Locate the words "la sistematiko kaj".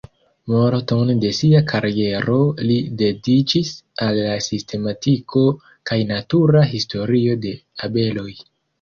4.31-6.03